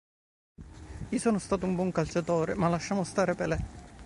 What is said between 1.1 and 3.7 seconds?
sono stato un buon calciatore, ma lasciamo stare Pelé.